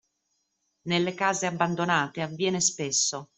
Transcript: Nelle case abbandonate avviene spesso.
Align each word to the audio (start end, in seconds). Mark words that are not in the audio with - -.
Nelle 0.87 1.13
case 1.13 1.45
abbandonate 1.45 2.23
avviene 2.23 2.59
spesso. 2.59 3.29